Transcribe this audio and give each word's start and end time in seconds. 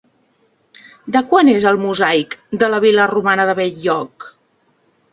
De 1.17 1.21
quan 1.33 1.51
és 1.53 1.69
el 1.73 1.79
mosaic 1.85 2.35
de 2.65 2.73
la 2.75 2.83
vil·la 2.89 3.09
romana 3.15 3.49
de 3.53 3.59
Bell-lloc? 3.63 4.31